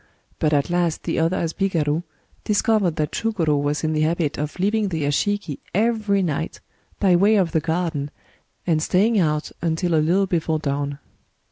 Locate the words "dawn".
10.57-10.97